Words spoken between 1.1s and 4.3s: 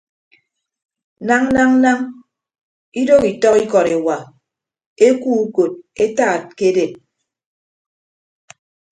Nañ nañ nañ idooho itọk ikọt ewa